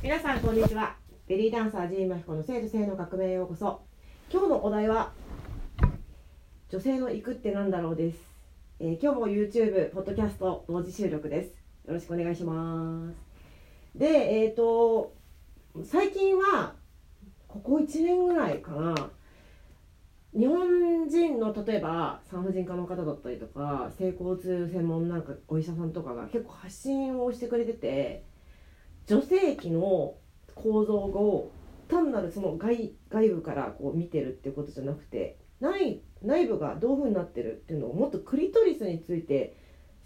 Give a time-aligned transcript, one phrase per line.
[0.00, 0.94] 皆さんこんにちは。
[1.26, 3.80] ベリーダンサージーマヒコの生と性の革命へようこそ。
[4.30, 5.10] 今日のお題は
[6.68, 8.18] 女性の行くってなんだろうです、
[8.78, 11.48] えー今日も YouTube ポッドキャスト同時収録です。
[11.88, 13.98] よろしくお願いします。
[13.98, 15.12] でえっ、と
[15.84, 16.74] 最近は
[17.48, 18.94] ここ1年ぐらいかな。
[20.32, 28.27] 日本人の例えば産婦人科の方だったりとか性交痛専門なんかお医者さんとかが結構発信をしてくれてて
[29.08, 30.14] 女性器の
[30.54, 31.50] 構造を
[31.88, 39.56] 単なるその外外部からこう見てるっていうことじゃなくて内内部がどういうふうになってるっていうのをもっとクリトリスについて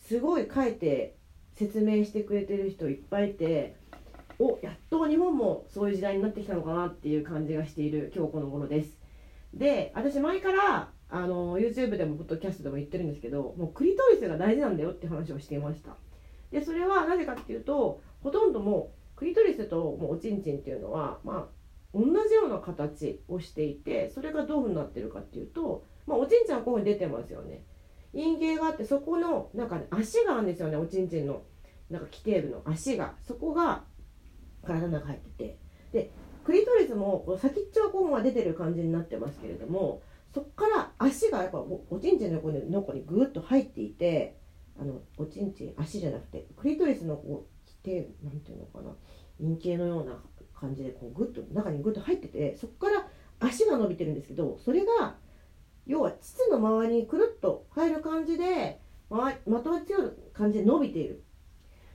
[0.07, 1.17] すごい書いて
[1.55, 3.77] 説明してくれてる人いっぱいいて
[4.39, 8.99] おやっと日本もそういう時代になってきたのかなっていう感じがしている今日この頃です。
[9.53, 15.97] で私前からあの YouTube でもポッドキャストでも言ってるんですけどもうクリトリスが大事なんだよって話をしていました
[16.51, 27.63] でそれはなぜかっていうとほとんどもクリトリスとおちんちんっていうのはまあ同じような形をしていてそれがどういうふうになってるかっていうと、まあ、おちんちんはこういうふうに出てますよね。
[28.13, 31.43] 陰茎があってそこのなんか、ね、足があるんですよねおちんちんの。
[31.89, 33.15] なんか規定部の足が。
[33.23, 33.85] そこが
[34.65, 35.59] 体の中入ってて。
[35.93, 36.11] で
[36.43, 40.03] クリトリスもこう先っちょはこうまあ出てる感じになってますけれども
[40.35, 44.37] そこから足がやっぱおおちんちんの横に中にぐーっと入っていて
[44.81, 47.52] あのおちんちん足じゃなくてクリトリスのこう
[47.85, 48.95] う規定なんていうのかな。
[49.41, 50.23] 陰茎のような
[50.55, 53.09] 感じでこうグッと中にグッと入っててそこから
[53.41, 55.17] 足が伸びてるんですけどそれが
[55.87, 61.25] 要は膣の周りにくるっと入る感じでままとわり強い感じで伸びている。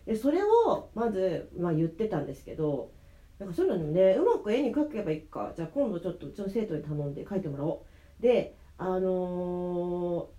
[0.05, 2.91] でそれをまず、まあ、言ってたんですけど
[3.39, 5.53] なんかそういうのねうまく絵に描けばいいか。
[5.55, 7.85] じゃあ今度ちょっとうちの生徒に頼んで描いてもらお
[8.19, 8.21] う。
[8.21, 10.37] であのー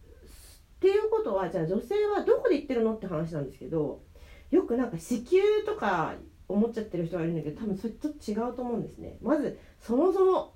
[0.79, 4.01] っていうことはじゃあ女性はどこで行ってるのって話なんですけど
[4.51, 6.15] よくなんか子宮とか
[6.49, 9.19] 思っちゃってる人がいるんだけど多分それちょっと違うと思うんですね。
[9.23, 10.55] まずそもそも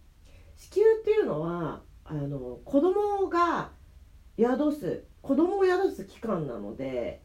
[0.57, 3.71] 子宮っていうのはあの子供が
[4.39, 7.23] 宿す子供を宿す器官なので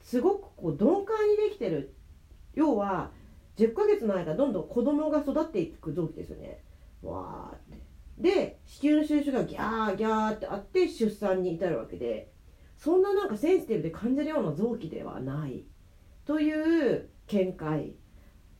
[0.00, 1.94] すごくこう鈍感にできてる。
[2.54, 3.10] 要は
[3.56, 6.62] 10ヶ月の間どんどん子供が育っていく臓器ですよね。
[7.02, 7.82] わーって。
[8.18, 12.30] で子宮の収縮がギャーギャーってあって出産に至るわけで
[12.76, 15.64] そんななんかセンシティブで感じるような臓器ではない。
[16.24, 17.94] という見解。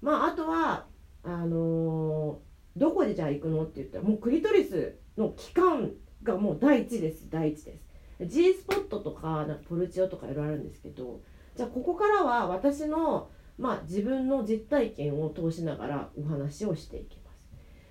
[0.00, 0.86] まああとは
[1.22, 5.90] あのーどこでじゃあ行くのって言ったらもうクリトリスの期間
[6.22, 7.28] がもう第一です。
[7.28, 7.84] 第一です。
[8.26, 11.20] G スポットとかなんかポルチオとかいろいろあるんですけど
[11.54, 13.28] じゃあここからは私の
[13.58, 17.50] まあ自分の実体験を通しながらお話をしていきます。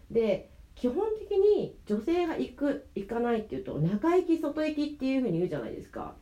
[0.09, 6.15] で基本的に女性が行く行かないっていうと中行き外行きっていうふうに言うじゃないですか。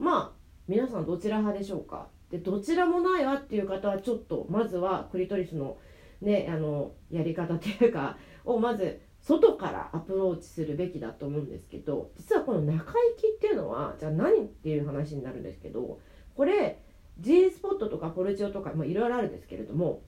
[0.00, 2.08] まあ皆さんどちら派でしょうか？
[2.30, 5.78] でどちらもないわっていう方はちょっとまずはクリトリスの
[6.20, 16.00] ねあのやり方っていうかをまず外からアプローチするべきだと思うんですけど実はこの中行きっていうのはじゃあ何っていう話になるんですけど
[16.34, 16.78] これ
[17.18, 20.02] G スポットとかポルチオとかいろいろあるんですけれども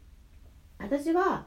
[0.78, 1.47] 私は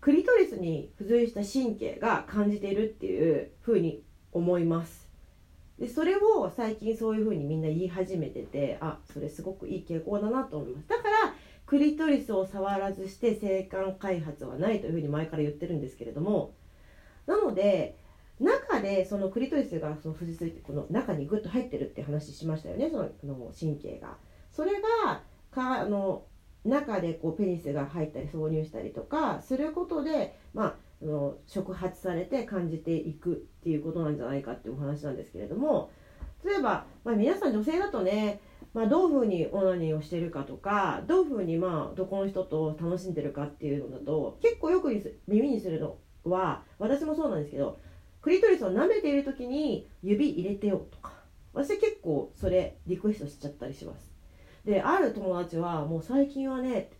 [0.00, 5.05] クリトリスに付随した神経が感じているっていうふうに思います。
[5.78, 10.88] でそれを最近そういうふうにみんな言い始めててあそれすごくいい傾向だなと思います。
[10.88, 11.34] だから
[11.66, 16.54] クリトリスを触らずして性感開発はないというふうに前から言ってるんですけれども
[17.26, 17.98] なので
[18.38, 24.16] 中でそのクリトリスがその付随してこの中にグッと入ってるって話しましたよねそのの神経が。
[24.52, 24.72] それ
[25.04, 26.24] がかあの
[26.64, 35.90] 中でこうペニスが入ったり挿入したりとかすることで、ま、あの触発されて感じていくっていうことなんじゃないかっていうお話なんですけれども
[36.44, 38.40] 例えば、まあ、皆さん女性だとね、
[38.72, 47.78] まあ、どういうふうにオナニーをしてるかとかどういうふうにまあ男の人と楽しんでるかっていうのだと結構よく耳にするのは私もそうなんですけど
[48.22, 51.12] クリトリスを舐めている時に指入れてよとか
[51.52, 54.10] 私結構それリクエストしちゃったりします。
[54.64, 56.90] である友達はもう最近はね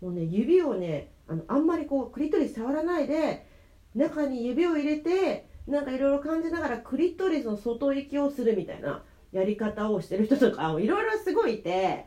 [0.00, 3.46] もうね指をねあのあんまりこうクリトリス触らないで
[3.94, 9.02] 中に指を入れてなんかいろいろ感じながらクリトリスの外行きをするみたいな
[9.32, 12.06] やり方をしてる人とか いろいろすごいいて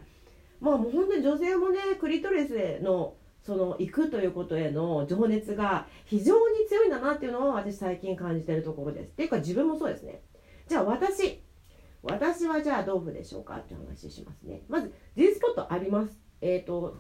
[0.60, 9.10] まあもう本当に女性もねクリトリスのその行くということへの情熱が非常に強いんだなっていうのを私最近感じてるところです。
[9.10, 10.24] っていうか自分もそうですね。
[10.68, 11.42] じゃあ私。
[12.02, 14.62] 私はじゃあどうでしょうかって話しますね。
[14.68, 16.20] まず G スポットあります。
[16.42, 16.98] えっ、ー、と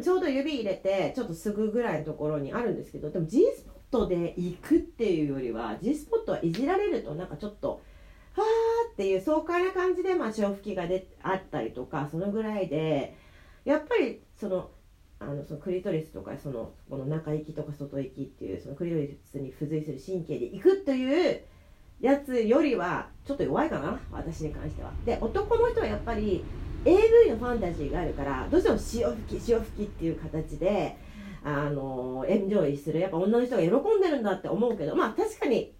[0.00, 7.82] ちょうど指入れてちょっとすぐぐらいのところにあるんですけどでも G スポットで行くっていうよりは G スポットはいじられるとなんかちょっと
[8.32, 13.16] ファーっていう爽快な感じでまあ潮吹きがであったりとかそのぐらいで
[13.64, 14.70] やっぱりその
[15.18, 21.42] あのそのクリトリスとかそのこの中行きとか外行きっていうそのクリトリスに付随する神経で行くという
[22.00, 26.42] やつよりはちょっと弱いかな私に関してはで男の人はやっぱり
[26.84, 30.96] AV のファンタジーがあるからどうしても潮吹き潮吹きっていう形で
[31.44, 33.00] あのエンジョイする。
[33.00, 35.74] やっぱ女の人が喜んでるんだって思うけどまあ確かに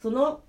[0.00, 0.42] その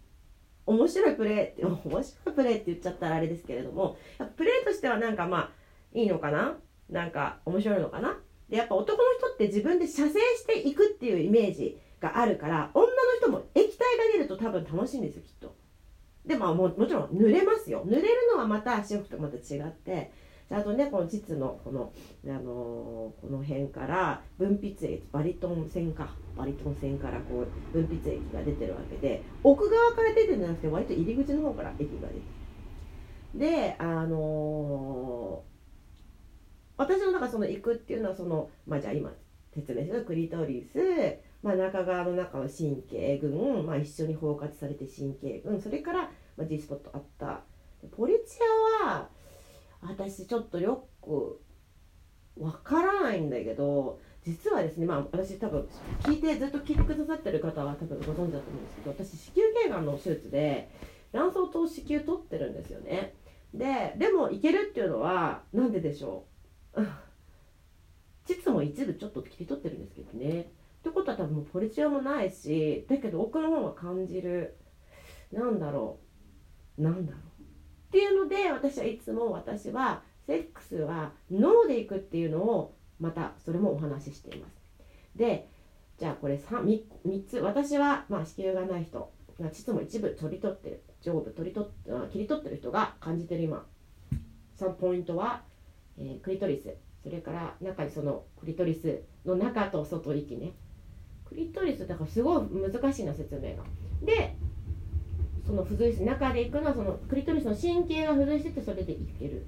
[0.65, 3.97] 面白いプレーって 面白いプレーって言っちゃったらあれですけれども
[4.35, 5.51] プレーとしてはなんかまあ
[5.93, 6.57] いいのかな？
[6.89, 8.19] なんか面白いのかな？
[8.49, 15.55] でやっぱ男の人って自分で射精していくっていうイメージがあるから女の人も液体が出ると多分楽しいんですよきっと。
[16.29, 17.83] でまあももちろん濡れますよ。
[17.87, 20.11] 濡れるのはまた足を吹くとまた違って。
[20.47, 21.91] ちゃんとねこの膣のこの、
[22.25, 26.15] あのー、この辺から分泌液バリトン線か。
[26.37, 32.19] バリトン線からこう分泌液が出てるわけで奥側から出てるんじゃなくて割と入り口の方から液が出て
[33.33, 33.39] る。
[33.39, 35.49] であのー
[36.77, 39.11] 私の中その行くっていうのはそのまあじゃあ今
[39.53, 45.59] 説明するクリトリス、まあ、中側の中の神経群、まあ、一緒に包括されて神経群。
[45.61, 47.41] それから、まあ、G スポットあった。
[47.91, 48.37] ポリチ
[48.83, 49.09] アは
[49.81, 51.41] 私ちょっとよく
[52.37, 55.67] わからないんだけど実はですねまあ私多分
[56.03, 60.69] 聞いてずっと聞いてくださってる方は多分ご存知だと思うんですけど私子宮頸がんの手術で
[61.13, 63.13] 卵巣と子宮取ってるんですよね。
[63.53, 66.25] ででもいけるっていうのは何ででしょ
[66.75, 66.81] う？
[68.25, 70.41] 膣も一部ちょっと切り取ってるんですけどね。
[70.41, 70.45] っ
[70.83, 74.57] てことは多分ポリチアもないしだけど奥の方が感じる
[75.31, 76.08] なんだろう。
[76.79, 77.21] なんだろう。
[77.41, 84.53] っていうので私はいつも私はセックスは脳でいくっていうのをまたそれもお話ししています。
[85.15, 85.49] で
[85.97, 93.65] じゃあこれ 3, 3, つ私はまあ子宮がない人膣も一部取り取ってる上部取り取って切り取ってる人が感じてる今。
[94.57, 95.43] 3ポイントは
[95.99, 96.73] えー、クリトリス。
[97.03, 100.53] それから中にそのクリトリスの中と外息ね。
[101.27, 103.63] クリトリスだからすごい難しいな説明が。
[104.03, 104.35] で
[105.49, 109.47] その付随して中で行くのはそのクリトリスの神経が付随しててそれでいける。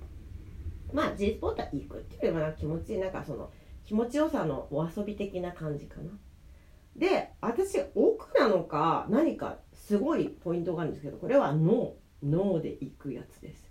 [0.91, 3.51] まあ G スポーツは行くっていうよりは気持ちいいなんかその
[3.85, 6.09] 気持ちよさのお遊び的な感じかな。
[6.95, 11.93] で私奥なのか何かすごいポイントがあるんですけどこれは脳。
[12.23, 13.69] 脳で行くやつです。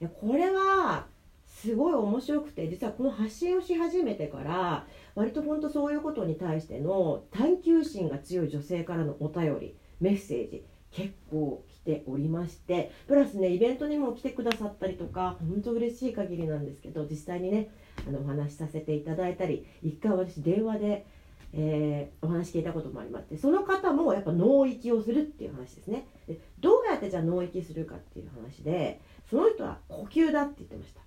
[0.00, 1.06] いやこれは
[1.46, 10.66] すごい面白くて実はこの発信をし始めてから割と本当そういうことに対しての探求心が強い女性からのお便りメッセージ。
[10.96, 17.68] 結構来ておりましてプラスねイベントにも来てくださったりとか本当嬉しい限りなんですけど実際にね
[18.08, 21.06] あのお話しさせていただいたり一回私電話で、
[21.52, 26.06] えー、お話聞いたこともありましてその方もやっぱ脳域をするっていう話ですね。
[26.26, 31.02] でどうやってじゃあ脳域するかっていう話でその人は呼吸だって言ってました。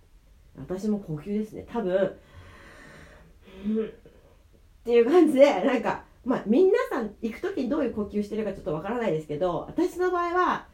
[0.55, 1.65] 私も呼吸ですね。
[1.71, 1.95] 多分、
[3.65, 3.89] うん、っ
[4.85, 10.67] ていう感じでなんかまあ皆さん行く時にどういう呼吸してるかちょっとわからないですけど私の場合は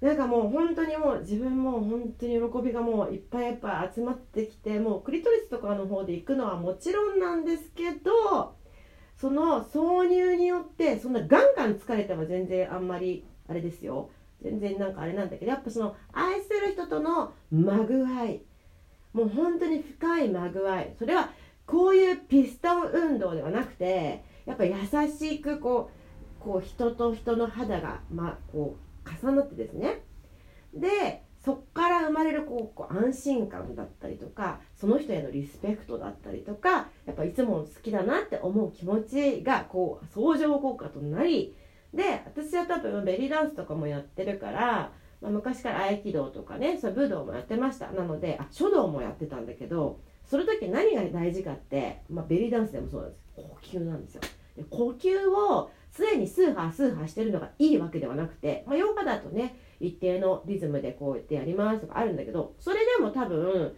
[0.00, 8.56] なんかもう本当にもう自分も本当に喜びがもういっぱいいっぱい集まってきてもうクリトリスとかの方で行くのはもちろんなんですけど
[9.20, 14.08] その挿入によってそんなガンガン疲れても全然あんまりあれですよ。
[14.40, 18.40] 全然なんかあれなんだけどやっぱその愛する人とのまぐわい。
[19.12, 20.94] もう本当に深いまぐわい。
[20.98, 21.30] それは
[21.66, 24.74] こういうピストン運動ではなくてやっぱ優
[25.08, 25.90] しくこ
[26.40, 30.02] うこう人と人の肌が、ま、こう重なってですね。
[30.74, 41.54] でそっから生まれるこうこう安心感だったりとかその人へのリスペクトだったりとかやっぱいつも好きだなって思う気持ちがこう相乗効果となり
[41.94, 47.90] で私は多分ベリーダンスとかもやってるからまあ、昔から合気道とかねそう武道もやってました。
[47.90, 53.28] なのであ書道もやってたんだけどその時何が大事かって、まあ、ベリーダンスでもそうなんです。
[53.34, 54.20] 呼吸なんですよ。
[54.64, 63.74] 呼吸を常にスーハースーハーしてるのがいいわけではなくて、まあ、ヨガだとね一定のリズムでこうやってやりますとかあるんだけどそれでも多分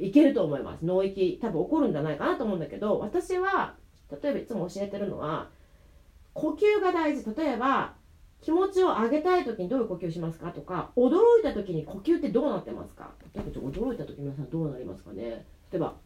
[0.00, 0.84] いけると思います。
[0.84, 3.74] 脳域多分起こるんじゃないかなと思うんだけど私は
[4.22, 5.48] 例えばいつも教えてるのは
[6.34, 7.24] 呼吸が大事。
[7.34, 7.94] 例えば
[8.40, 13.10] 気持ちを上げたい時にどういう呼吸しますかとか驚いた時に呼吸ってどうなってますか？
[13.34, 15.44] 驚いた時皆さんどうなりますかね？
[15.72, 15.96] 例えば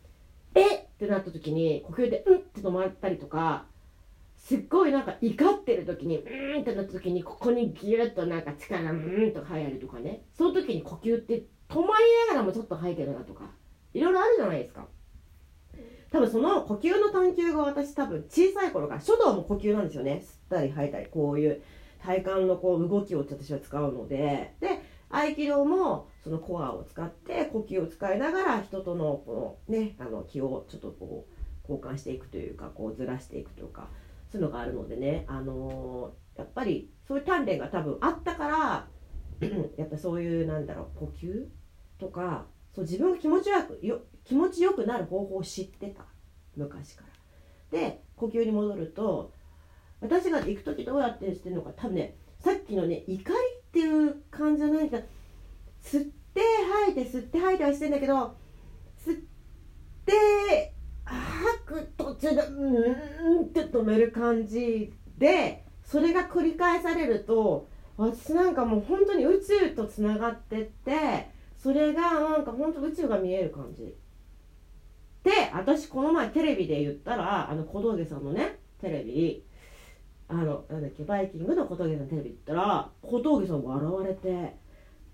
[0.55, 0.82] え？
[1.03, 3.65] ってなった時に呼吸でうんって止まったりとか
[4.37, 10.23] すっごいなんか怒ってる時にうんってなった時にここにギュッとなんか力うんと入るとかね。
[10.33, 11.89] その時に呼吸って止まり
[12.29, 13.51] ながらもちょっと吐いてるなとか
[13.95, 14.87] いろいろあるじゃないですか。
[16.13, 20.23] 多分その呼吸の探求が私多分小さい頃から書道も呼吸なんですよね。
[20.25, 21.63] 吸ったり吐いたりこういう
[22.01, 24.55] 体幹のこう動きを私は使うので。
[24.61, 24.83] で
[25.15, 33.89] 合気道もそのコアを使って呼吸を使いながら人とのこのねあの気をちょっとこう交換していくというかこうずらしていくというか
[34.31, 38.87] そういうのがあるのでねあのー、やっぱりそういう鍛錬が多分あったから
[39.77, 41.45] やっぱそういうなんだろう呼吸
[41.99, 46.05] とかそう自分が気持ちよくよ気持ちよくなる方法を知ってた
[46.57, 47.79] 昔から。
[47.79, 49.33] で呼吸に戻ると
[50.01, 54.99] 私が行く時どうやってしてるのか多分ねさっきのね怒りっていう感じじゃないか
[55.83, 56.41] 吸って
[56.87, 58.37] 吐いて吸って吐いてはしてんだけど
[59.05, 59.21] 吸っ
[60.07, 60.73] て
[61.05, 73.95] 吐く途中でうんって止める感じでそれが繰り返されると私なんかもう本当に宇宙とつながってってそれがなんか本当宇宙が見える感じ。
[75.23, 79.45] で私この前テレビで言ったらあの小峠さんのねテレビ
[80.27, 84.62] あのなんだっけバイキングの小峠さんのテレビ言ったら小峠さん笑われて。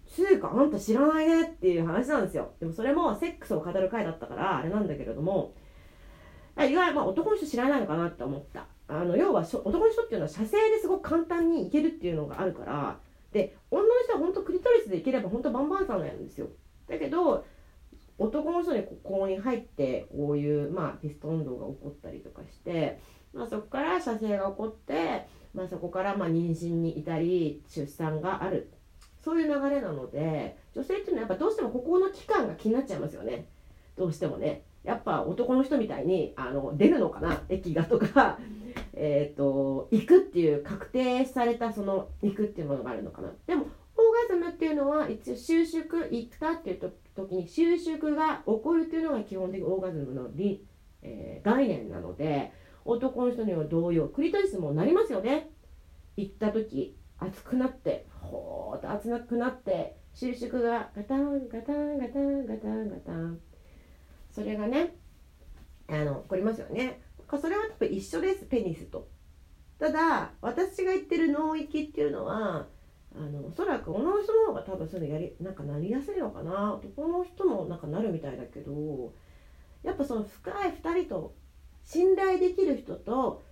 [0.09, 2.53] つうかあんた知らないねっていう話なんですよ。
[2.61, 5.55] でもそれもセックスを語る回だったからあれなんだけれども。
[6.59, 8.67] 意外まあ男の人知らないのかなって思った。
[8.89, 12.99] あの要は男の人っていうのは射精ですごく簡単にいけるっていうのがあるから。
[13.33, 16.49] で女の人は本当クリトリスでいければ本当バンバンさんなんですよ。
[16.89, 17.45] だけど
[18.17, 23.01] 男の人にここに入ってこういう、まあ、ピストン運動が起こったりとかして、
[23.33, 28.73] まあ、そこから射精が起こって、まあ、そこからまあ妊娠に至り出産がある。
[29.23, 33.47] そういう流れなので女性っていうのはやっぱどうしてもここの期間が気になっちゃいますよね。
[33.97, 34.63] どうしてもね。
[34.85, 37.43] やっぱ男の人みたいにあの出るのかな。
[37.49, 38.39] 液がとか。
[38.95, 43.33] えっと行くっていう確定されたその行くっていうものがあるのかな。
[43.47, 43.69] でもオー
[44.29, 50.65] ガズムっていうのは一応収縮行ったっていう時に収縮が起こるっていうのが基本的オーガズムの理、
[51.03, 52.53] えー、概念なので
[52.85, 55.51] 男の人には同様クリトリスもなりますよね。
[56.17, 63.41] 行った時熱くなってほーっと熱くなって収縮がガタンガタンガタンガタンガタン。
[64.31, 64.97] それがね
[65.89, 67.01] あの起こりますよね。
[67.41, 69.09] それは多分一緒ですペニスと。
[69.79, 72.67] ただ私が言ってる脳域っていうのは
[73.15, 76.75] あのおそらく女の人の方が多分そういうのやりなんかなりやすいのかな。
[76.75, 79.13] 男の人もなんかなるみたいだけど
[79.83, 81.35] やっぱその深い2人と
[81.85, 83.43] 信頼できる人と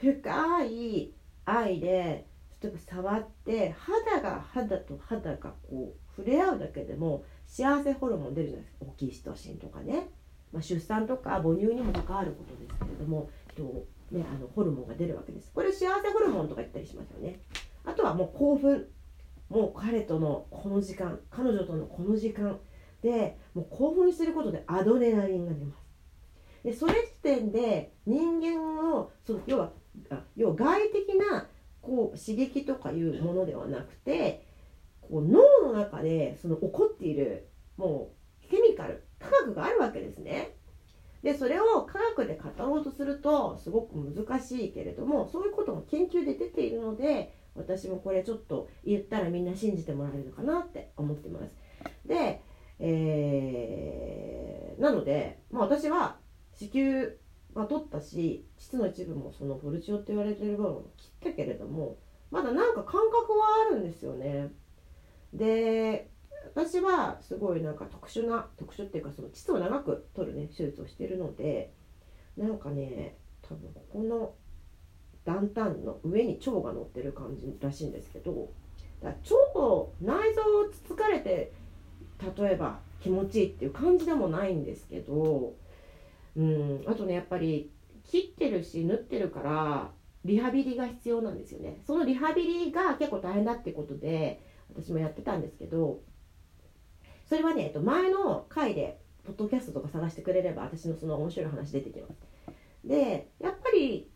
[0.00, 2.26] 深い愛で
[2.62, 8.86] 例えば触って肌が肌と肌がこう触れ合うだけでも幸せホルモン出るじゃないですか。
[8.88, 10.10] オキシトシンとかね、
[10.52, 15.50] まあ、出産とか母乳にも関わることですけれども、とね、あのホルモンが出るわけです。
[15.52, 17.40] これ幸せホルモンとか言ったりしますよね。
[17.84, 18.88] あとはもう興奮。
[19.48, 22.58] もう彼とのこの時間彼女とのこの時間
[23.02, 25.82] でもう興奮することでアドレナリンが出ます。
[26.64, 29.72] でそれ時点で人間をその要は
[30.36, 31.48] 要は外的な
[31.82, 34.46] こう刺激とかいうものではなくて
[35.00, 38.12] こう脳の中でその起こっているも
[38.44, 40.56] うケミカル科学があるわけですね。
[41.22, 51.52] でそれを科学で語ろうとするとすごく難しいけれどもそういうことも研究で出ているので私もこれちょっと言ったらみんな信じてもらえるのかなって思ってます。
[52.06, 52.42] で、
[52.80, 56.16] えー、なので、まあ、私は
[56.54, 57.10] 子宮
[57.54, 61.98] は取ったし膣の一部もそのボルチオって言われてる部分を切ったけれども
[62.30, 64.50] まだなんか感覚はあるんですよね。
[65.34, 66.10] で
[66.54, 71.72] 私はすごいなんか特殊な特殊っていうかその膣を長く取るね手術をしてるので
[72.36, 74.34] なんかね多分ここの
[75.24, 78.50] 断端の上に腸が乗ってる感じらしいんですけど
[79.02, 79.16] だ腸
[80.00, 81.52] 内臓をつつかれて
[82.36, 85.54] 例えば気持ちいいっていう感じでもないんですけど
[86.36, 86.84] うん。
[86.86, 87.70] あとねやっぱり
[88.04, 89.90] 切ってるし縫ってるから
[90.24, 91.80] リハビリが必要なんですよね。
[91.86, 94.42] そのリハビリが結構大変だってことで
[94.74, 96.00] 私もやってたんですけど
[97.28, 102.14] それはね、えっと、前の回でポッドキャストとか探してくれれば私のその面白い話出てきます。
[102.84, 104.10] でやっぱり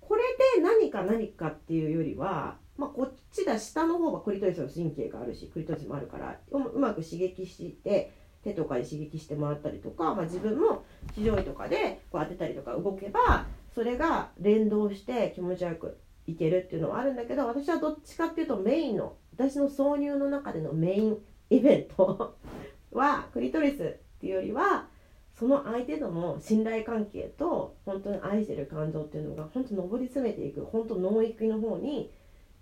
[0.00, 0.22] これ
[0.56, 8.12] で何か何かっていうよりは、まあ、こっちだ下の方がクリトリスの神経があるしクリトリスもあるからうまく刺激して
[8.44, 10.84] 手とかで刺激してもらったりとか、まあ、自分も
[11.14, 21.18] 地上位とかでこう当てたりとか動けばそれが連動して気持ちよくいけるっていうのはあるんだけど私はどっちかっていうとメインの私の挿入の中でのメイン
[21.50, 22.36] イベント
[22.92, 24.88] はクリトリスっていうよりは
[25.34, 32.12] その相手との信頼関係と本当に愛してる感情っていうのが本当上り詰めていく本当脳域の方に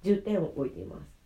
[0.03, 1.22] 重点を置いています。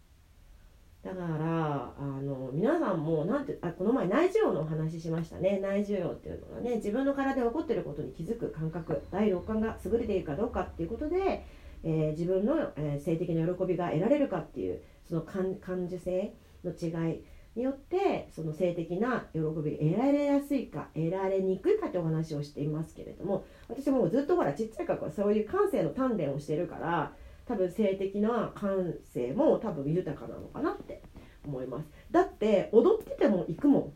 [1.07, 5.61] だからあの皆さんもなんてあこの前内受容のお話ししましたね。
[5.63, 9.01] 内受容っていうのはね自分の体で起こってることに気づく感覚。
[9.13, 11.47] 第六感が優れているかどうかっていうことで、
[11.85, 16.35] えー、自分の、えー、性的な喜びが得られるかっていうその感受性
[16.65, 17.23] の違い
[17.55, 27.13] によってその性的な喜びが得られやすいか得られにくいかってお話をしていますけれども私もずっとほらちっちゃい頃そういう感性の鍛錬をしてるから
[27.47, 31.03] 多分性的な感性も多分豊かなのかなって
[31.47, 31.87] 思います。
[32.11, 33.93] だって踊ってても行くもん。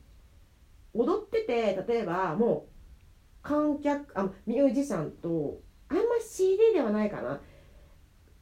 [0.95, 2.71] 踊ってて例えばもう
[3.42, 7.40] 観客あミュージシャンとあんま CD ではないかな。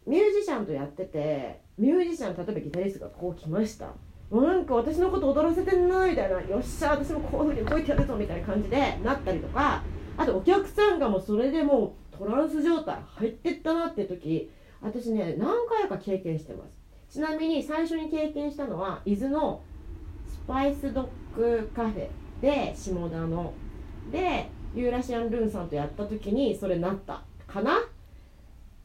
[0.07, 3.93] ミュージシャンとやっててミュージシャン例えばギタリストがこう来ました。
[4.31, 6.41] なんか私のこと踊らせてんなみたいな。
[6.43, 9.83] よっしゃ私もこういうふうに動いてやるぞみたいな感じでなったりとか。
[10.19, 14.51] あとお客さんがもうそれでもうトランス状態入ってったなって時
[14.81, 16.79] 私ね何回か経験してます。
[17.11, 19.63] ちなみに最初に経験したのは伊豆の
[20.27, 22.09] スパイスドッグカフェ
[22.41, 23.53] で下田の。
[24.13, 27.79] でユーラシアンルーンさんとやった時にそれなったかな。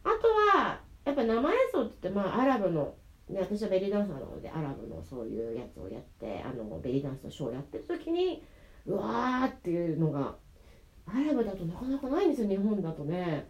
[0.04, 2.96] あとはやっぱ生演奏って言ってまあアラブの
[3.30, 8.44] ね、私はベリーダンサーなのでアラブのそういうやつをやってあのベリーダンスのショーをやってる時に
[8.86, 10.36] うわーっていうのが
[11.08, 13.48] アラブだとなかなかないんですよ日本だとね。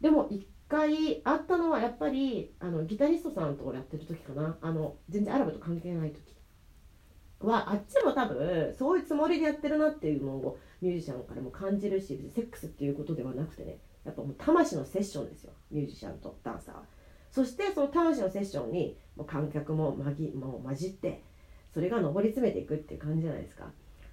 [0.00, 4.56] でも一回あったのはやっぱりあのギタリストさんとやってる時かな。
[4.60, 6.36] あの全然アラブと関係ない時。
[7.40, 13.78] はあっちも多分そういうつもりでやってるなっていうのをミュージシャンからも感じるしセックスっていうことではなくてね。
[14.04, 15.52] やっぱもう魂のセッションですよ。
[15.70, 16.82] ミュージシャンとダンサーは。
[17.30, 21.22] そしてその魂のセッションにもう観客もまぎもう混じって
[21.74, 23.66] それが上り詰めていくっていう感じじゃないですか。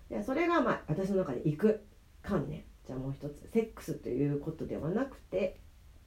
[0.09, 1.85] でそれがまあ私の中で行く
[2.21, 5.59] 観念じゃあもう一つセックスということではなくて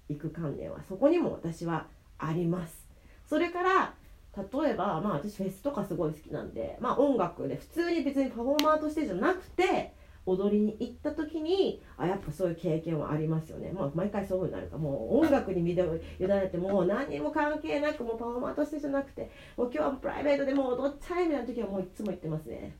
[0.08, 1.86] 行く観念はそこにも私は
[2.18, 2.86] あります。
[3.26, 3.94] それから
[4.36, 9.94] 例えばまあ私フェスとかすごい好きなんでまあ音楽で普通に別にパフォーマーとしてじゃなくて
[10.26, 14.76] 踊りに行った時にあやっぱそういう経験はありますよね、まあ、毎回そういうふうになるか。
[14.76, 22.76] もう音楽に身を委ねてもう何にも関係なくもうパフォーマーとしてじゃなくてもう今日はプライベートでもう踊っちゃえみたいな時はもういつも言ってますね。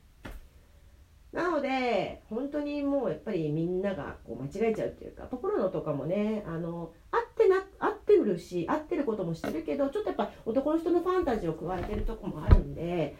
[1.37, 13.15] なので本当にもうやっぱりみんながこう間違えちゃうっていうかポロノとかもねあの合ってな合ってるし合ってることもしてるけどちょっとやっぱ男の人のファンタジーを加えてるとこもあるんで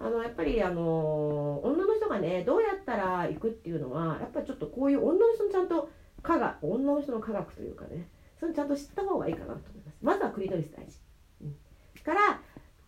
[0.00, 5.88] あのやっぱりあの女の人がねどうやったら行くっていうのはやっぱりちょっとこういう女の人のちゃんと
[6.24, 8.08] 科学女の人の科学というかね
[8.40, 9.98] それちゃんと知った方がいいかなと思います。
[10.02, 10.98] まずはクリトリス大事、
[11.42, 11.54] うん、
[12.02, 12.40] から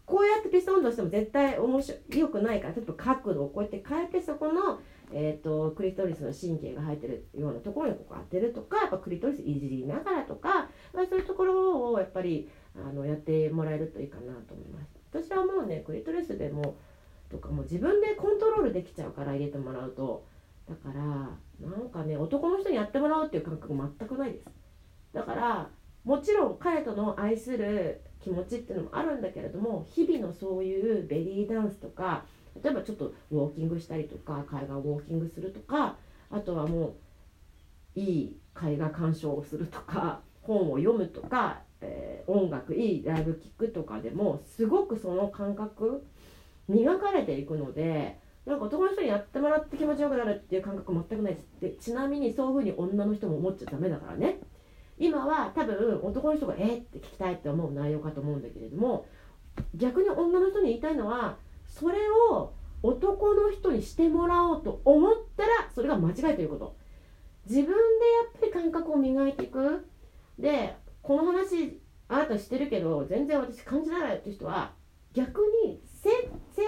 [0.05, 4.81] こうやってピストン運動しても絶対面白い良くないから例えば角度をこうやって変えてそこの、
[5.13, 14.91] えーと、クリトリスの神経が入ってるようなところにここ当てるとかやっぱクリトリスいじりながらとか、まあ、そういうところをやっぱりあのやってもらえるといいかなと思います。
[15.13, 16.77] 私はもうねクリトリスでも
[17.31, 20.25] とかも自分でコントロールできちゃうから入れてもらうと。
[20.69, 21.03] だから
[21.69, 24.47] なんかね男の人にやってもらおうっていう感覚全くないです。
[25.13, 25.69] だから
[26.05, 32.25] もちろん彼との愛する気持ちっていうのもあるんだけれども日々のそういうベリーダンスとか
[32.63, 35.97] 例えばちょっとウォーキングしたりとか海岸ウォーキングするとか
[36.31, 36.95] あとはも
[37.97, 46.07] ういい絵画鑑賞をするとか本を読むとか、えー、音楽いいライブ聴くとかでもすごくその感覚
[46.69, 54.39] 磨かれていくのでなんか男の人にやってもらって気持ちよくなるっていう感覚全くないですでちなみにそういうふうに女の人も思っちゃダメだからね。
[55.03, 59.07] 今は多分男の人が「えっ?」って聞きたいって思う内容かと思うんだけれども
[59.75, 62.53] 逆に女の人に言いたいのはそれを
[62.85, 66.77] 男の人にしてもらおうと思ったらそれが間違いということ
[67.47, 67.79] 自分でや
[68.29, 69.89] っぱり感覚を磨いていく
[70.39, 74.73] でこの話あなたしてるけど全然私感じないって人は
[75.13, 76.11] 逆に性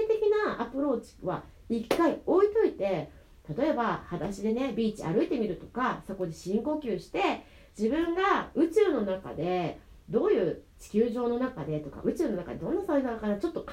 [0.09, 3.12] 的なアプローチは一回置いといて
[3.57, 7.44] 例えば裸足でねビーチ歩いてみるとかそこで深呼吸して
[7.77, 13.73] 自分が宇宙の中でどういう地球上の中でとか宇宙の中でどんな存在なのかなちょっと考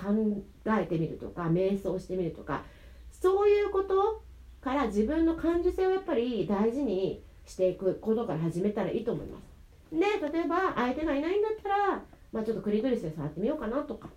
[0.67, 2.63] えてみるとか瞑想してみるとか
[3.11, 4.23] そういうこと
[4.61, 9.51] から自分の感受性をやっぱり大事にしていくことから始めたらいいと思います。
[9.91, 9.99] で
[10.31, 14.09] 例えば相手がいないんだったら、まあ、ちょっとクリトリスで触ってみようかなとか。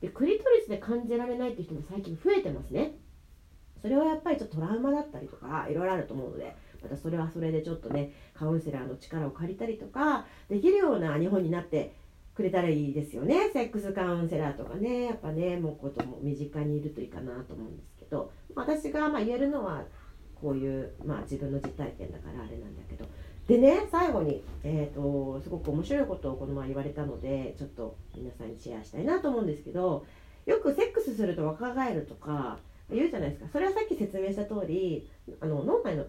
[0.00, 2.94] でクリトリスで感じられないっていう人も最近増えてますね。
[3.82, 6.54] それはやっぱりちょっとトラウマだったりとかいろいろあると思うので。
[6.82, 11.94] またそれはそれでちょっとねカウンセラーの力を借りたりとかできるような日本になって
[12.34, 13.50] くれたらいいですよね。
[13.52, 15.04] セックスカウンセラーとかね。
[15.04, 18.30] やっぱねもうことも身近にいるといいかなと思うんですけど。
[18.54, 19.84] 私がまあ言えるのは
[20.40, 23.04] こういう、まあ、自分の実体験だからあれなんだけど。
[23.46, 30.06] でね最後に、えーと、すごく面白いことをこの前言われたのでちょっと皆さんにシェアしたいなと思うんですけど
[30.46, 32.58] よくセックスすると若返るとか
[32.92, 33.48] 言うじゃないですか。
[33.52, 36.04] それはさっき説明した通りあの脳内の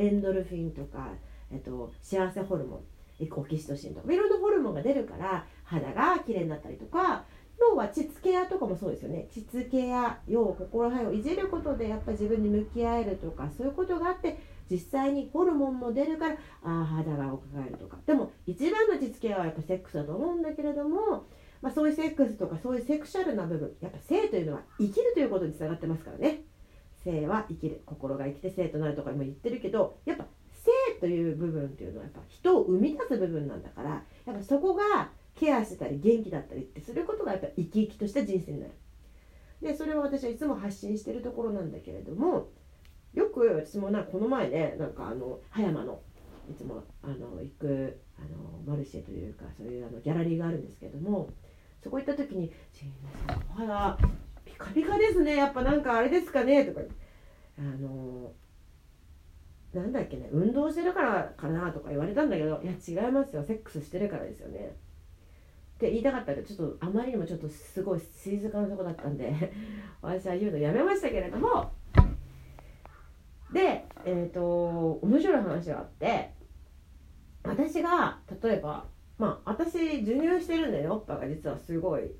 [0.00, 1.08] エンドルフィンとか、
[1.52, 2.80] えっと、幸せホルモン
[3.30, 7.24] オキシトシンとかいろんなホルモンが出るから肌が綺麗になったりとか
[7.60, 9.28] 要は膣ケアとかもそうですよね。
[9.30, 14.38] 膣ケア要は心肺をいじることでやっぱ自分に向き合えるとかそういうことがあって
[14.70, 17.98] 実際にホルモンも出るからああ肌が若返るとか。
[18.06, 21.26] でも一番の膣ケアはやっぱセックスだと思うんだけれども、
[21.60, 26.44] まあ、そういうセックスとかそういうセクシャルな部分やっぱ性というのは生きるということにつながってますからね。
[27.04, 33.90] 性は生きる心が生きて性となるとかも言ってるけどやっぱ性という部分っていうのはやっぱ人を生み出す部分なんだから
[34.26, 38.72] やっぱそこがケアしてたり元気だったりってすることがやっぱ生き生きとした人生になる。
[39.62, 42.48] でそれを私はいつも発信してるところなんだけれども
[43.12, 46.00] よく私もなこの前ねなんかあの葉山の
[46.50, 51.30] いつもあの行くあのマルシェというかそういうあのギャラリーがあるんですけども
[51.82, 54.04] そこ行った時に「ジーナさんお肌ピ
[54.60, 55.36] カピカですね。
[55.36, 56.82] やっぱなんかあれですかね」とか
[57.58, 58.32] あの
[59.72, 60.28] なんだっけね。
[60.32, 62.60] 運動してるからかなとか言われたんだけど。
[62.62, 63.42] いや違いますよ。
[63.42, 64.76] セックスしてるからですよね。
[65.76, 69.32] って言いたかったけどちょっとあまりにもちょっとすごい静かなとこだったんで。
[70.02, 71.72] 私は言うのやめましたけれども。
[73.52, 76.32] でえっ、ー、と面白い話があって。
[77.42, 80.94] 私が例えばまあ私授乳してるんだよ。
[80.94, 82.10] おっぱが実はすごい。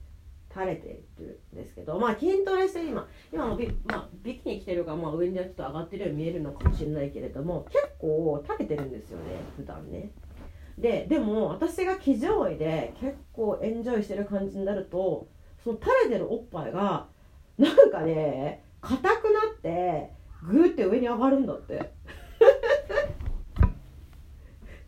[0.52, 9.24] 垂れてるんですけどまあ筋トレして今今もビ,、まあ、ビキニ着てるから、まあ、上にちょっと上がってるように見えるのかもしれないけれども結構垂れてるんですよね
[9.56, 10.10] 普段ね。
[10.78, 15.28] ででも私が騎乗位で結構エンジョイしてる感じになると
[15.62, 17.06] その垂れてるおっぱいが
[17.58, 19.10] なんかね硬くな
[19.52, 20.10] って
[20.42, 21.92] グーって上に上がるんだって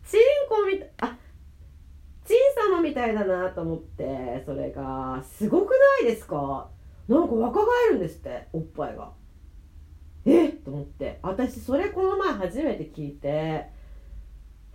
[0.05, 1.17] チンコみたいあ
[2.25, 2.37] チン
[2.71, 5.21] 様みたいだなと思ってそれが。
[5.23, 6.69] すごくないですか？
[7.07, 9.11] なんか若返るんですっておっぱいが。
[10.25, 10.49] え？
[10.49, 11.19] っと思って。
[11.21, 13.67] 私それこの前初めて聞いて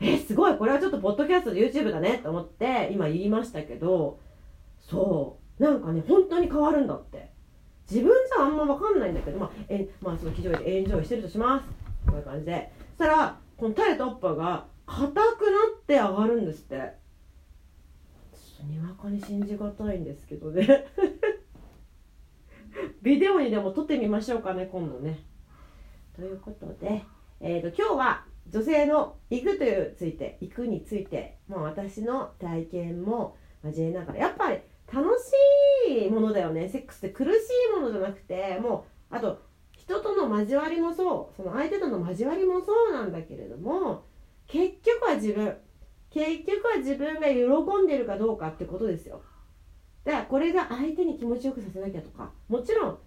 [0.00, 0.56] えすごい。
[0.58, 4.20] これはちょっとポッドキャストで YouTube だねと思って今言いましたけど
[4.78, 5.62] そう。
[5.62, 7.30] なんかね本当に変わるんだって。
[7.90, 11.64] 自分じゃあんま分かんないんだけどまあえまあその非常にエンジョイしてるとします。
[12.06, 12.70] こういう感じで。
[12.98, 16.97] そしたらこの垂れたおっぱが硬くなって上がるんですって。
[18.58, 20.86] とにわかに信じがたいんですけどね。
[23.02, 25.20] ビデオにでも撮ってみましょうかね今度ね。
[26.16, 27.04] ということで、
[27.40, 34.58] えーと今日は女性の行くというついて行くについてもう私の体験も交えながらやっぱり
[34.92, 35.06] 楽
[35.86, 36.68] しいものだよね。
[36.68, 37.28] セックスって苦し
[37.70, 39.40] いものじゃなくてもうあと
[39.70, 44.04] 人との交わりもそうその相手との交わりもそうなんだけれども
[44.48, 45.56] 結局は自分
[46.10, 49.22] 結局は自分が喜んでるかどうかってことですよ。
[50.04, 52.30] だからこれが相手に気持ちよくさせなきゃとか。
[52.48, 52.98] もちろん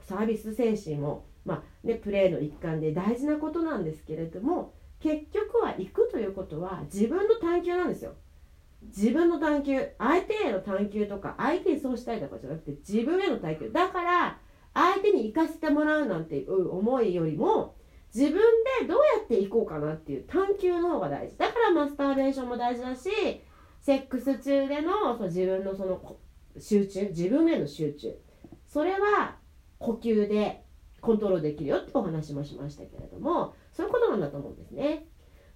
[0.00, 8.12] サービス精神もまあねプレーの一環で大事なことなんですけれども結局は行くということは自分の探求なんですよ。
[8.82, 13.72] 自分の探求相手への探求とか相手にそうしたいとかじゃなくて自分への探求。
[13.72, 14.38] だから
[14.74, 17.74] 相手に行かせてもらうなんていう思いよりも
[18.14, 18.40] 自分
[18.80, 21.38] でどうやって行こうかなっていう探求の方が大事。
[21.38, 23.10] だからマスターベーションも大事だし
[23.80, 26.16] セックス中でのその自分のその
[26.58, 28.16] 集中自分への集中。
[28.66, 29.36] それは
[29.78, 30.64] 呼吸で
[31.00, 35.06] コントロールできるよってお話もしましたけれどもそういうことなんだと思うんですね。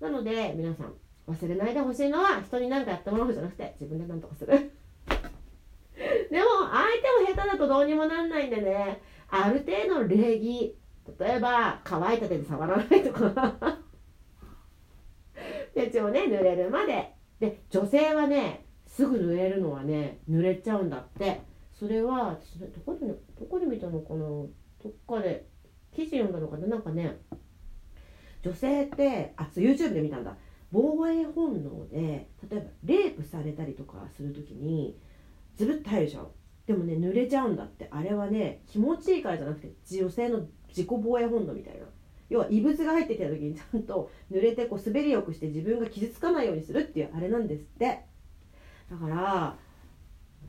[0.00, 0.94] なので皆さん
[1.28, 4.52] 忘れないでほしいのは人に何かやってもらうじゃなくて自分で何とかする。
[6.30, 6.84] でも相
[7.26, 9.00] 手も下手だとどうにもなんないんでね。
[9.28, 10.76] ある程度礼儀
[11.18, 13.78] 例えば乾いた手で触らないとか。
[15.74, 17.12] 手帳ね濡れるまで。
[17.40, 21.40] で女性はねすぐ濡れるのはね濡れちゃうんだって。
[21.72, 24.20] それは私どこで、どこで見たのかな。
[24.20, 24.48] ど
[24.88, 25.46] っかで
[25.92, 26.66] 記事読んだのかな。
[26.66, 27.18] なんかね
[28.42, 30.36] 女性ってあ YouTube で見たんだ。
[30.70, 34.98] 防衛本能で例えばレイプされたりとかする時に
[35.56, 36.28] ズブッと入るじゃん
[36.66, 37.88] でもね濡れちゃうんだって。
[37.90, 41.86] あれはね気持ちいいからじゃなくて女性の自己防衛本能みたいな。
[42.30, 48.00] 要は異物が入ってきた時にちゃんと濡れてこう滑りよくして自分が傷つかないようにするっていうあれなんですって。
[48.90, 49.56] だから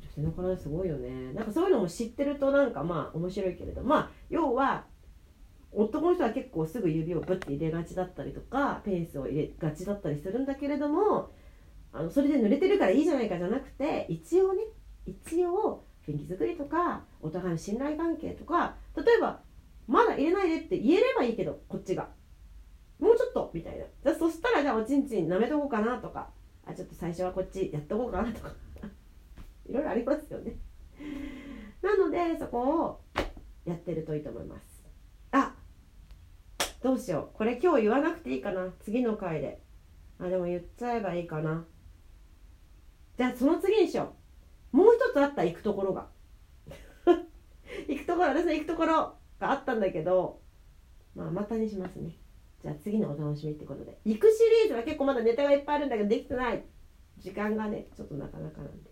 [0.01, 1.33] 女性の体すごいよね。
[1.33, 3.83] なんかそういうのも知ってるとなんかまあ面白いけれど。
[3.83, 4.85] まあ要は
[5.75, 11.31] 男の人は結構すぐ指をブッて入れがちだったりとかペースを入れがちだったりするんだけれども
[11.91, 14.63] あのそれで濡れてるからいいじゃないかじゃなくて一応ね
[15.05, 19.41] 一応雰囲気作りとかお互いの信頼関係とか例えば
[19.87, 22.09] まだ入れないでって言えればいいけどこっちが。
[22.99, 23.85] もうちょっとみたいな。
[24.03, 26.29] じゃそしたらじゃあおちんちん舐めとこうかなとか。
[26.65, 28.49] あちょっと最初はこっちやっとこうかなとか。
[29.69, 30.55] いろいろありますよね。
[31.81, 33.01] なのでそこを
[33.65, 34.83] やってるといいと思います。
[35.31, 35.55] あ
[36.81, 37.37] どうしよう。
[37.37, 38.73] これ今日言わなくていいかな。
[38.79, 39.61] 次の回で。
[40.19, 41.65] あでも言っちゃえばいいかな。
[43.17, 44.13] じゃあその次にしよ
[44.73, 44.77] う。
[44.77, 46.07] もう一つあった行くところが。
[47.87, 49.15] 行くところ私の行くところ。
[49.51, 50.39] あったんだけど
[51.15, 52.17] まあまたにしますね。
[52.61, 53.97] じゃあ次のお楽しみってことで。
[54.05, 56.63] 行くシリーズは結構まだネタがいっぱいあるんだけどできてない。
[57.19, 58.89] 時間がねちょっとなかなかなんで。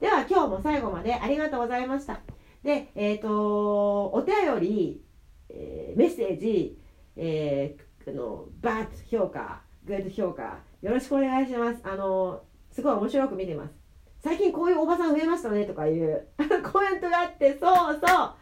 [0.00, 2.20] では今日も最後までありがとうございました。
[2.62, 5.02] でえっ、ー、とお便り、
[5.48, 6.78] えー、メッセージ、
[7.16, 11.80] えー、あのバッ評価グッド評価よろしくお願いします。
[11.82, 13.74] あのすごい面白く見てます。
[14.20, 16.28] 最近こういうおばさん増えましたねとかいう
[16.72, 18.34] コメントがあってそうそう。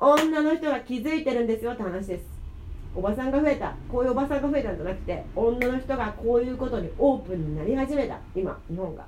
[0.00, 2.24] 女の人が気づいてるんですよって話です。
[2.94, 3.74] おばさんが増えた。
[3.90, 8.20] こういうおばさんが増えたんじゃなくて女の人がこういうことにオープンになり始めた。
[8.34, 9.06] 今日本が。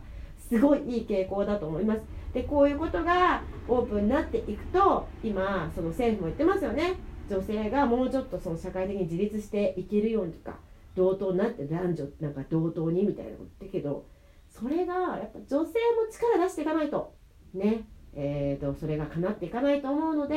[0.48, 2.03] すごいいい傾向だと思います。
[2.35, 6.94] でこういうことがオープンになっていくと今その政府も言ってますよね。
[7.29, 10.59] 女性がもうちょっとその社会的に自立していけるようにとか
[10.96, 14.05] 同等になって男女なんか同等にみたいなこと言ったけど
[14.48, 15.70] それがやっぱ女性も
[16.11, 17.14] 力出していかないと。
[17.55, 17.85] ね。
[18.12, 20.37] えーと、それが叶っていかないと思うので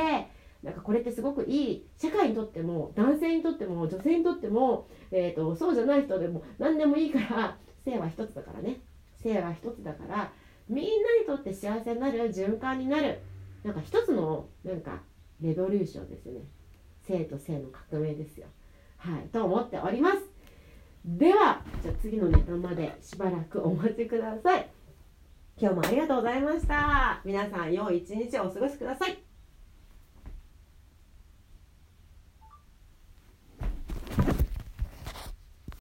[0.64, 8.80] なんかこれってすごくいい社会にとっても男性にとっても女性にとっても、えーと、そうじゃない人でも何でもいいから性は一つだからね。
[9.22, 10.32] 性は一つだから
[10.70, 13.20] みんなにとって幸せになる循環になる
[13.64, 15.02] なんか一つのなんか
[15.42, 16.42] レボリューションですね。
[17.06, 18.48] 性と性の革命ですよ。
[18.98, 20.18] はいと思っております。
[21.06, 24.70] ではじゃあ次のネタまでしばらくお待ちください。
[25.58, 27.22] 今日もありがとうございました。
[27.26, 29.23] 皆さん良い一日をお過ごしください。